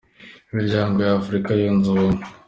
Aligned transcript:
Imiryango 0.51 0.97
ya 1.05 1.13
Afurika 1.21 1.49
yunze 1.59 1.87
ububmwe. 1.89 2.23